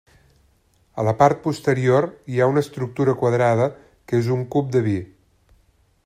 A 1.01 1.03
la 1.07 1.13
part 1.19 1.41
posterior, 1.43 2.07
hi 2.31 2.41
ha 2.41 2.47
una 2.53 2.63
estructura 2.65 3.15
quadrada 3.21 3.67
que 4.09 4.23
és 4.23 4.31
un 4.37 4.45
cup 4.57 4.73
de 4.77 4.83
vi. 4.89 4.99